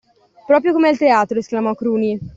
[0.47, 2.17] “Proprio come al teatro,” esclamò Cruni.